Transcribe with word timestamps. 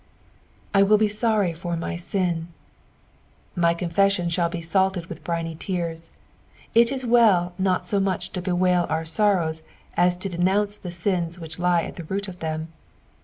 "/ 0.51 0.73
wilt 0.73 0.99
ba 0.99 1.07
tarry 1.07 1.53
for 1.53 1.77
my 1.77 1.95
tin." 1.95 2.47
Uy 3.55 3.77
coufeerion 3.77 4.31
shall 4.31 4.49
be 4.49 4.59
saltod 4.59 5.05
with 5.07 5.23
briny 5.23 5.53
tears. 5.53 6.09
It 6.73 6.91
is 6.91 7.05
well 7.05 7.53
not 7.59 7.87
HO 7.87 7.99
much 7.99 8.31
to 8.31 8.41
bewail 8.41 8.87
our 8.89 9.05
Borrows 9.05 9.61
as 9.95 10.15
to 10.17 10.27
denounce 10.27 10.75
the 10.77 10.89
sins 10.89 11.37
wtiich 11.37 11.59
lie 11.59 11.83
at 11.83 11.97
the 11.97 12.03
root 12.05 12.27
of 12.27 12.39
them. 12.39 12.69